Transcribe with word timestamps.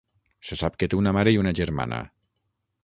Se 0.49 0.57
sap 0.61 0.79
que 0.83 0.89
té 0.93 0.99
una 1.01 1.13
mare 1.19 1.37
i 1.37 1.39
una 1.43 1.55
germana. 1.61 2.03